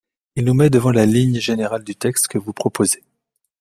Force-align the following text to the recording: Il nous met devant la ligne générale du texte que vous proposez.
Il 0.35 0.45
nous 0.45 0.55
met 0.55 0.71
devant 0.71 0.89
la 0.89 1.05
ligne 1.05 1.39
générale 1.39 1.83
du 1.83 1.95
texte 1.95 2.27
que 2.27 2.39
vous 2.39 2.53
proposez. 2.53 3.03